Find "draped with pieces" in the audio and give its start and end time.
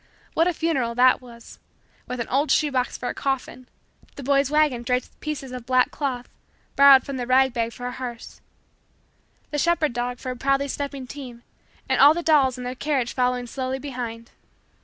4.81-5.51